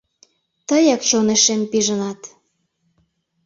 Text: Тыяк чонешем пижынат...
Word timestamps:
Тыяк 0.67 1.01
чонешем 1.09 1.61
пижынат... 1.71 2.21